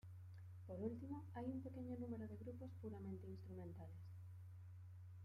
Por 0.65 0.79
último, 0.81 1.25
hay 1.35 1.45
un 1.45 1.61
pequeño 1.61 1.95
número 1.99 2.27
de 2.27 2.35
grupos 2.37 2.71
puramente 2.81 3.27
instrumentales. 3.27 4.01